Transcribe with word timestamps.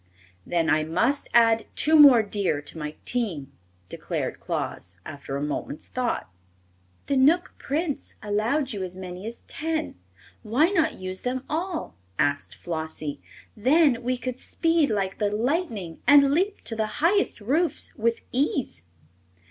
"Then 0.47 0.67
I 0.67 0.83
must 0.83 1.29
add 1.31 1.67
two 1.75 1.95
more 1.95 2.23
deer 2.23 2.59
to 2.59 2.77
my 2.79 2.95
team," 3.05 3.51
declared 3.87 4.39
Claus, 4.39 4.97
after 5.05 5.37
a 5.37 5.43
moment's 5.43 5.89
thought. 5.89 6.27
"The 7.05 7.15
Knook 7.15 7.53
Prince 7.59 8.15
allowed 8.23 8.73
you 8.73 8.81
as 8.81 8.97
many 8.97 9.27
as 9.27 9.41
ten. 9.41 9.93
Why 10.41 10.69
not 10.69 10.99
use 10.99 11.21
them 11.21 11.43
all?" 11.47 11.93
asked 12.17 12.55
Flossie. 12.55 13.21
"Then 13.55 14.01
we 14.01 14.17
could 14.17 14.39
speed 14.39 14.89
like 14.89 15.19
the 15.19 15.29
lightning 15.29 16.01
and 16.07 16.31
leap 16.31 16.61
to 16.63 16.75
the 16.75 16.87
highest 17.03 17.39
roofs 17.39 17.95
with 17.95 18.21
ease." 18.31 18.81